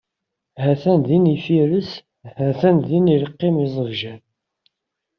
[0.61, 1.91] Ha-t-an da iferres,
[2.37, 4.19] ha-t-an dihin ileqqem iẓebbjan.